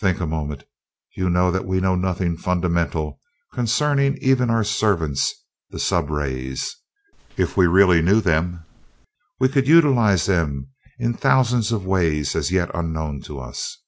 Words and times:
Think 0.00 0.20
a 0.20 0.26
moment! 0.26 0.64
You 1.16 1.30
know 1.30 1.50
that 1.50 1.64
we 1.64 1.80
know 1.80 1.94
nothing 1.94 2.36
fundamental 2.36 3.18
concerning 3.54 4.18
even 4.20 4.50
our 4.50 4.62
servants, 4.62 5.32
the 5.70 5.78
sub 5.78 6.10
rays. 6.10 6.76
If 7.38 7.56
we 7.56 7.66
really 7.66 8.02
knew 8.02 8.20
them 8.20 8.66
we 9.40 9.48
could 9.48 9.66
utilize 9.66 10.26
them 10.26 10.72
in 10.98 11.14
thousands 11.14 11.72
of 11.72 11.86
ways 11.86 12.36
as 12.36 12.52
yet 12.52 12.70
unknown 12.74 13.22
to 13.22 13.40
us. 13.40 13.78